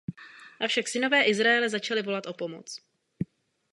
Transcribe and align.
Avšak 0.59 0.87
synové 0.87 1.23
Izraele 1.23 1.69
začali 1.69 2.01
volat 2.01 2.25
o 2.25 2.33
pomoc. 2.33 2.79